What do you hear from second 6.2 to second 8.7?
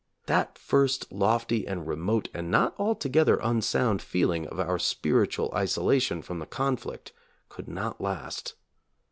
from the conflict could not last.